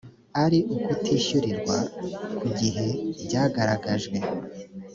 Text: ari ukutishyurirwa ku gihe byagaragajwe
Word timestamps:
ari 0.43 0.59
ukutishyurirwa 0.75 1.77
ku 2.37 2.45
gihe 2.59 2.85
byagaragajwe 3.25 4.17